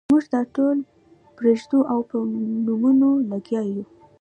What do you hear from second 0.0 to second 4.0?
موږ دا ټول پرېږدو او په نومونو لګیا یو.